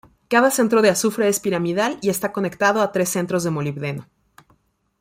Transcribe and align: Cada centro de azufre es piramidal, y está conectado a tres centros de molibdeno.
Cada 0.29 0.49
centro 0.49 0.81
de 0.81 0.89
azufre 0.89 1.27
es 1.27 1.39
piramidal, 1.39 1.99
y 2.01 2.09
está 2.09 2.31
conectado 2.31 2.81
a 2.81 2.91
tres 2.91 3.09
centros 3.09 3.43
de 3.43 3.51
molibdeno. 3.51 4.09